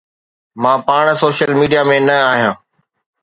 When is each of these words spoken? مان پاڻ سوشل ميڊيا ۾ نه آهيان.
مان 0.61 0.77
پاڻ 0.87 1.05
سوشل 1.23 1.51
ميڊيا 1.59 1.81
۾ 1.89 1.97
نه 2.07 2.15
آهيان. 2.31 2.55